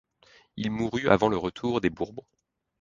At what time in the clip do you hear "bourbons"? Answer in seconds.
1.91-2.25